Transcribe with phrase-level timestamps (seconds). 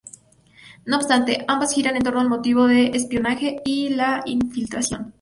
[0.83, 5.09] No obstante, ambas giran en torno al motivo del espionaje y la infiltración.